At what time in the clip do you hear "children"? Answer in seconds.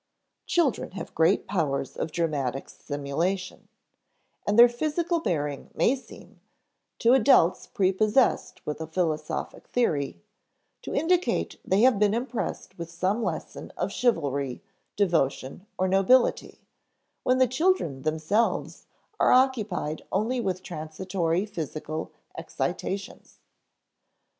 0.47-0.93, 17.47-18.01